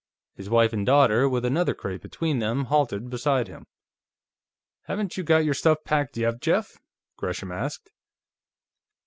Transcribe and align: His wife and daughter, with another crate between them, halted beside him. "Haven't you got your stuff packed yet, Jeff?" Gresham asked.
His 0.33 0.49
wife 0.49 0.73
and 0.73 0.83
daughter, 0.83 1.29
with 1.29 1.45
another 1.45 1.75
crate 1.75 2.01
between 2.01 2.39
them, 2.39 2.63
halted 2.65 3.11
beside 3.11 3.47
him. 3.47 3.67
"Haven't 4.85 5.15
you 5.15 5.23
got 5.23 5.45
your 5.45 5.53
stuff 5.53 5.77
packed 5.85 6.17
yet, 6.17 6.41
Jeff?" 6.41 6.79
Gresham 7.17 7.51
asked. 7.51 7.91